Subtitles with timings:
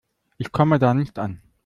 [0.39, 1.43] Ich komme da nicht an.